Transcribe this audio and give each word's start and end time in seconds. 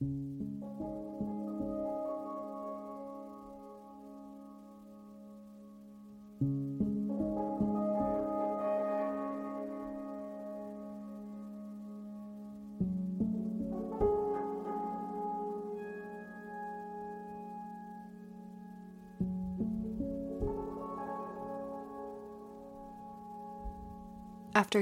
After 0.00 0.10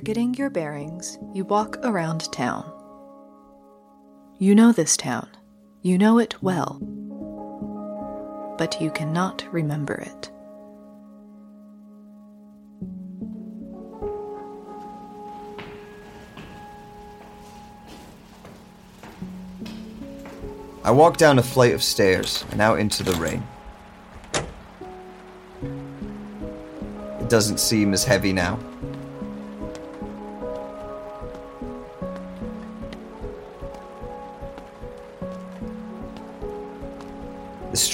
getting 0.01 0.35
your 0.35 0.51
bearings, 0.51 1.19
you 1.33 1.47
walk 1.47 1.79
around 1.83 2.31
town. 2.33 2.76
You 4.39 4.55
know 4.55 4.71
this 4.71 4.99
town. 4.99 5.31
You 5.81 5.97
know 5.97 6.19
it 6.19 6.43
well. 6.43 6.79
But 8.59 8.79
you 8.83 8.91
cannot 8.91 9.47
remember 9.51 9.95
it. 9.95 10.31
I 20.85 20.91
walk 20.91 21.17
down 21.17 21.39
a 21.39 21.43
flight 21.43 21.73
of 21.73 21.83
stairs 21.83 22.45
and 22.51 22.61
out 22.61 22.79
into 22.79 23.03
the 23.03 23.13
rain. 23.13 23.43
It 27.23 27.31
doesn't 27.31 27.59
seem 27.59 27.95
as 27.95 28.05
heavy 28.05 28.35
now. 28.35 28.59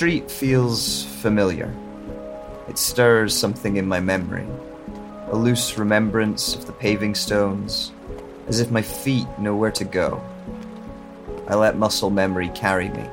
Street 0.03 0.29
feels 0.29 1.05
familiar. 1.23 1.73
It 2.69 2.77
stirs 2.77 3.39
something 3.39 3.77
in 3.77 3.87
my 3.87 4.01
memory. 4.01 4.45
A 5.29 5.37
loose 5.37 5.79
remembrance 5.79 6.57
of 6.57 6.67
the 6.67 6.73
paving 6.73 7.15
stones, 7.15 7.93
as 8.49 8.59
if 8.59 8.73
my 8.73 8.83
feet 8.83 9.29
know 9.39 9.55
where 9.55 9.71
to 9.71 9.85
go. 9.85 10.21
I 11.47 11.55
let 11.55 11.79
muscle 11.79 12.11
memory 12.11 12.49
carry 12.49 12.89
me. 12.89 13.05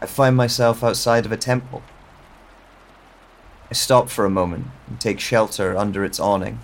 I 0.00 0.06
find 0.06 0.34
myself 0.34 0.82
outside 0.82 1.26
of 1.26 1.32
a 1.32 1.36
temple. 1.36 1.82
I 3.70 3.74
stop 3.74 4.08
for 4.08 4.24
a 4.24 4.30
moment 4.30 4.66
and 4.88 5.00
take 5.00 5.20
shelter 5.20 5.76
under 5.76 6.04
its 6.04 6.18
awning. 6.18 6.60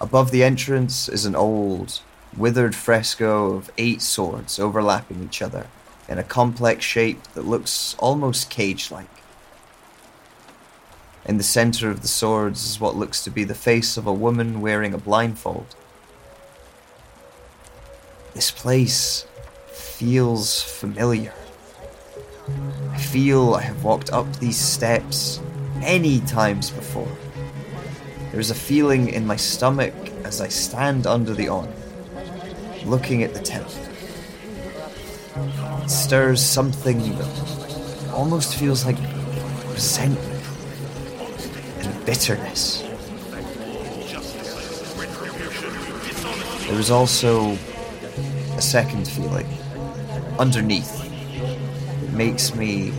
Above 0.00 0.30
the 0.30 0.42
entrance 0.42 1.08
is 1.08 1.24
an 1.24 1.36
old, 1.36 2.00
withered 2.36 2.74
fresco 2.74 3.54
of 3.54 3.70
eight 3.78 4.02
swords 4.02 4.58
overlapping 4.58 5.22
each 5.22 5.40
other 5.40 5.68
in 6.08 6.18
a 6.18 6.24
complex 6.24 6.84
shape 6.84 7.22
that 7.34 7.46
looks 7.46 7.94
almost 7.98 8.50
cage 8.50 8.90
like. 8.90 9.08
In 11.24 11.38
the 11.38 11.42
center 11.42 11.90
of 11.90 12.02
the 12.02 12.08
swords 12.08 12.64
is 12.64 12.80
what 12.80 12.96
looks 12.96 13.22
to 13.24 13.30
be 13.30 13.44
the 13.44 13.54
face 13.54 13.96
of 13.96 14.06
a 14.06 14.12
woman 14.12 14.60
wearing 14.60 14.94
a 14.94 14.98
blindfold. 14.98 15.74
This 18.34 18.50
place 18.50 19.26
feels 19.76 20.62
familiar. 20.62 21.32
I 22.92 22.98
feel 22.98 23.54
I 23.54 23.62
have 23.62 23.84
walked 23.84 24.10
up 24.10 24.26
these 24.36 24.58
steps 24.58 25.40
many 25.76 26.20
times 26.20 26.70
before. 26.70 27.08
There's 28.32 28.50
a 28.50 28.54
feeling 28.54 29.08
in 29.08 29.26
my 29.26 29.36
stomach 29.36 29.94
as 30.24 30.40
I 30.40 30.48
stand 30.48 31.06
under 31.06 31.34
the 31.34 31.48
awning, 31.48 31.74
looking 32.84 33.22
at 33.22 33.34
the 33.34 33.40
temple. 33.40 33.72
It 35.82 35.90
stirs 35.90 36.42
something 36.42 36.98
that 37.16 38.10
almost 38.12 38.56
feels 38.56 38.86
like 38.86 38.96
resentment 39.68 40.42
and 41.80 42.06
bitterness. 42.06 42.82
There 46.66 46.80
is 46.80 46.90
also 46.90 47.52
a 48.56 48.62
second 48.62 49.06
feeling 49.06 49.46
underneath 50.38 50.92
makes 52.12 52.54
me 52.54 52.92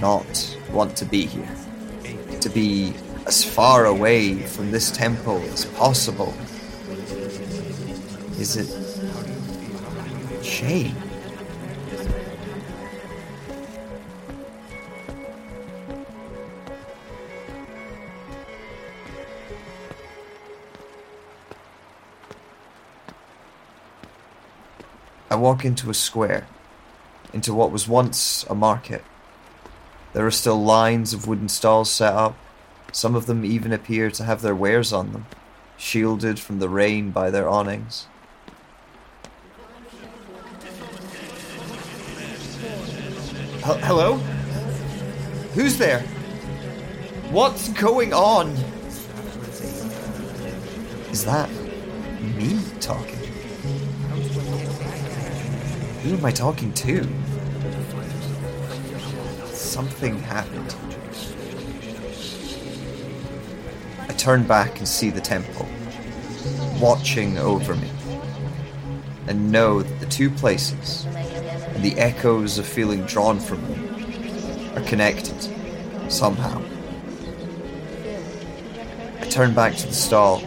not 0.00 0.56
want 0.70 0.96
to 0.96 1.04
be 1.04 1.26
here. 1.26 1.48
To 2.40 2.48
be 2.48 2.94
as 3.26 3.44
far 3.44 3.86
away 3.86 4.34
from 4.42 4.70
this 4.70 4.90
temple 4.90 5.38
as 5.52 5.66
possible. 5.66 6.34
Is 8.38 8.56
it 8.56 8.68
shame? 10.44 10.96
I 25.30 25.36
walk 25.36 25.64
into 25.64 25.90
a 25.90 25.94
square, 25.94 26.46
into 27.32 27.52
what 27.52 27.70
was 27.70 27.86
once 27.86 28.44
a 28.48 28.54
market. 28.54 29.04
There 30.14 30.26
are 30.26 30.30
still 30.30 30.62
lines 30.62 31.12
of 31.12 31.26
wooden 31.26 31.48
stalls 31.48 31.90
set 31.90 32.14
up. 32.14 32.36
Some 32.92 33.14
of 33.14 33.26
them 33.26 33.44
even 33.44 33.72
appear 33.72 34.10
to 34.10 34.24
have 34.24 34.40
their 34.40 34.54
wares 34.54 34.92
on 34.92 35.12
them, 35.12 35.26
shielded 35.76 36.40
from 36.40 36.58
the 36.58 36.68
rain 36.68 37.10
by 37.10 37.30
their 37.30 37.48
awnings. 37.48 38.06
Hel- 43.62 43.78
Hello? 43.78 44.14
Who's 45.54 45.76
there? 45.76 46.00
What's 47.30 47.68
going 47.70 48.14
on? 48.14 48.48
Is 51.10 51.24
that 51.24 51.50
me 52.36 52.58
talking? 52.80 53.17
Who 56.02 56.16
am 56.16 56.24
I 56.24 56.30
talking 56.30 56.72
to? 56.74 57.02
Something 59.46 60.20
happened. 60.20 60.76
I 64.08 64.12
turn 64.12 64.46
back 64.46 64.78
and 64.78 64.86
see 64.86 65.10
the 65.10 65.20
temple, 65.20 65.68
watching 66.80 67.36
over 67.36 67.74
me, 67.74 67.90
and 69.26 69.50
know 69.50 69.82
that 69.82 70.00
the 70.00 70.06
two 70.06 70.30
places 70.30 71.04
and 71.06 71.82
the 71.84 71.98
echoes 71.98 72.58
of 72.58 72.66
feeling 72.66 73.02
drawn 73.04 73.40
from 73.40 73.68
me 73.68 73.76
are 74.76 74.82
connected 74.82 75.36
somehow. 76.10 76.62
I 79.20 79.26
turn 79.26 79.52
back 79.52 79.74
to 79.76 79.86
the 79.88 79.94
stall, 79.94 80.42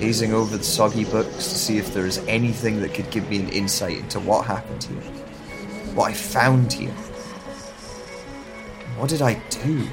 gazing 0.00 0.32
over 0.32 0.56
the 0.56 0.64
soggy 0.64 1.04
books 1.04 1.36
to 1.36 1.58
see 1.58 1.76
if 1.76 1.92
there 1.92 2.06
is 2.06 2.18
anything 2.26 2.80
that 2.80 2.94
could 2.94 3.10
give 3.10 3.28
me 3.28 3.38
an 3.38 3.50
insight 3.50 3.98
into 3.98 4.18
what 4.18 4.46
happened 4.46 4.82
here, 4.82 5.02
what 5.94 6.10
I 6.10 6.14
found 6.14 6.72
here. 6.72 6.90
What 8.96 9.10
did 9.10 9.20
I 9.20 9.34
do? 9.50 9.86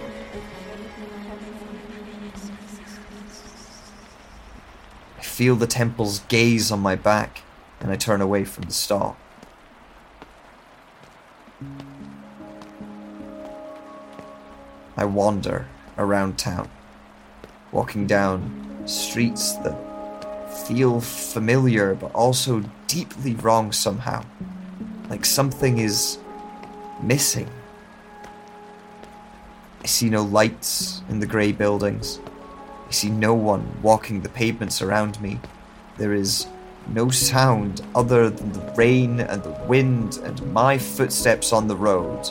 I 5.17 5.21
feel 5.21 5.57
the 5.57 5.67
temple's 5.67 6.19
gaze 6.29 6.71
on 6.71 6.79
my 6.79 6.95
back, 6.95 7.41
and 7.81 7.91
I 7.91 7.97
turn 7.97 8.21
away 8.21 8.45
from 8.45 8.63
the 8.63 8.73
stall. 8.73 9.17
I 14.95 15.03
wander 15.03 15.67
around 15.97 16.37
town, 16.37 16.69
walking 17.73 18.07
down 18.07 18.83
streets 18.85 19.51
that 19.57 19.86
feel 20.65 20.99
familiar 21.01 21.95
but 21.95 22.11
also 22.13 22.63
deeply 22.87 23.35
wrong 23.35 23.71
somehow. 23.71 24.23
Like 25.09 25.25
something 25.25 25.77
is 25.77 26.17
missing. 27.01 27.49
I 29.83 29.87
see 29.87 30.09
no 30.09 30.23
lights 30.23 31.01
in 31.09 31.19
the 31.19 31.25
grey 31.25 31.51
buildings. 31.51 32.19
I 32.87 32.91
see 32.91 33.09
no 33.09 33.33
one 33.33 33.81
walking 33.81 34.21
the 34.21 34.29
pavements 34.29 34.81
around 34.81 35.21
me. 35.21 35.39
There 35.97 36.13
is 36.13 36.47
no 36.89 37.09
sound 37.09 37.81
other 37.95 38.29
than 38.29 38.51
the 38.53 38.73
rain 38.75 39.19
and 39.19 39.43
the 39.43 39.57
wind 39.67 40.19
and 40.23 40.53
my 40.53 40.77
footsteps 40.77 41.51
on 41.53 41.67
the 41.67 41.75
road. 41.75 42.29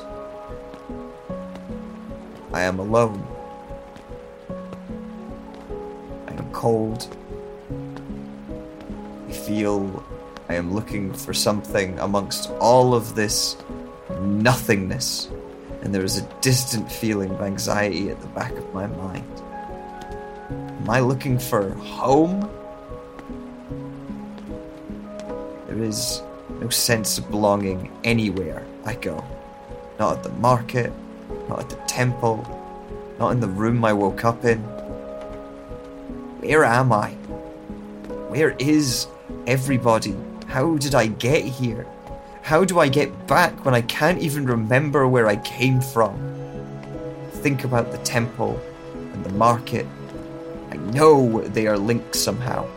I 2.53 2.63
am 2.63 2.79
alone. 2.79 3.27
I 6.27 6.33
am 6.33 6.51
cold. 6.53 7.15
Feel 9.45 10.05
I 10.49 10.55
am 10.55 10.75
looking 10.75 11.13
for 11.13 11.33
something 11.33 11.99
amongst 12.01 12.51
all 12.59 12.95
of 12.95 13.15
this 13.15 13.57
nothingness, 14.21 15.29
and 15.83 15.95
there 15.95 16.03
is 16.03 16.19
a 16.19 16.23
distant 16.41 16.91
feeling 16.91 17.31
of 17.31 17.43
anxiety 17.43 18.11
at 18.11 18.21
the 18.21 18.27
back 18.29 18.51
of 18.53 18.75
my 18.75 18.89
mind. 18.89 19.25
Am 20.51 20.91
I 20.91 20.99
looking 20.99 21.39
for 21.39 21.71
home? 21.75 22.49
There 25.69 25.83
is 25.83 26.23
no 26.61 26.69
sense 26.69 27.19
of 27.19 27.31
belonging 27.31 27.91
anywhere 28.03 28.67
I 28.85 28.95
go. 28.95 29.25
Not 29.99 30.19
at 30.19 30.23
the 30.23 30.31
market, 30.31 30.93
not 31.49 31.61
at 31.61 31.71
the 31.71 31.77
temple, 31.87 32.45
not 33.19 33.31
in 33.31 33.41
the 33.41 33.49
room 33.49 33.85
I 33.85 33.93
woke 33.93 34.25
up 34.25 34.45
in. 34.45 34.59
Where 36.41 36.65
am 36.65 36.93
I? 36.93 37.11
Where 38.29 38.57
is 38.59 39.07
everybody? 39.47 40.15
How 40.47 40.77
did 40.77 40.95
I 40.95 41.07
get 41.07 41.45
here? 41.45 41.87
How 42.43 42.65
do 42.65 42.79
I 42.79 42.89
get 42.89 43.27
back 43.27 43.65
when 43.65 43.75
I 43.75 43.83
can't 43.83 44.21
even 44.21 44.47
remember 44.47 45.09
where 45.09 45.27
I 45.27 45.37
came 45.37 45.81
from? 45.81 46.17
Think 47.43 47.65
about 47.65 47.93
the 47.93 47.99
temple 47.99 48.61
and 48.95 49.25
the 49.25 49.33
market. 49.33 49.87
I 50.71 50.77
know 50.77 51.41
they 51.43 51.67
are 51.67 51.79
linked 51.79 52.15
somehow. 52.15 52.69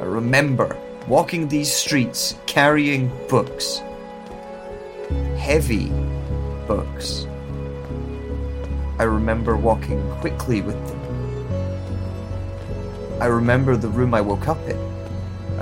I 0.00 0.04
remember 0.04 0.76
walking 1.06 1.48
these 1.48 1.72
streets 1.72 2.36
carrying 2.46 3.10
books. 3.28 3.80
Heavy 5.36 5.88
books. 6.66 7.26
I 8.98 9.04
remember 9.04 9.56
walking 9.56 10.08
quickly 10.20 10.60
with 10.60 10.76
them. 10.88 11.00
I 13.20 13.26
remember 13.26 13.76
the 13.76 13.88
room 13.88 14.14
I 14.14 14.20
woke 14.20 14.48
up 14.48 14.60
in. 14.68 14.91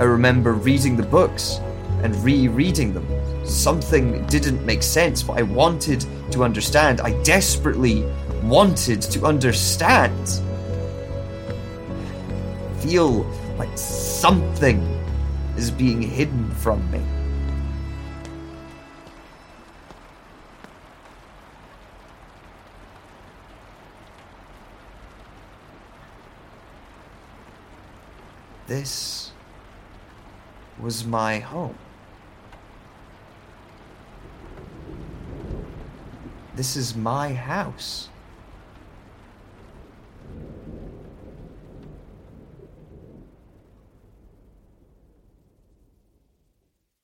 I 0.01 0.05
remember 0.05 0.53
reading 0.53 0.97
the 0.97 1.03
books 1.03 1.59
and 2.01 2.15
rereading 2.23 2.91
them. 2.91 3.05
Something 3.45 4.25
didn't 4.25 4.65
make 4.65 4.81
sense, 4.81 5.21
but 5.21 5.37
I 5.37 5.43
wanted 5.43 6.03
to 6.31 6.43
understand. 6.43 7.01
I 7.01 7.11
desperately 7.21 8.11
wanted 8.41 9.03
to 9.03 9.27
understand. 9.27 10.41
Feel 12.79 13.29
like 13.59 13.77
something 13.77 14.81
is 15.55 15.69
being 15.69 16.01
hidden 16.01 16.49
from 16.55 16.89
me. 16.89 17.01
This 28.65 29.30
was 30.81 31.05
my 31.05 31.39
home. 31.39 31.77
This 36.55 36.75
is 36.75 36.95
my 36.95 37.33
house. 37.33 38.09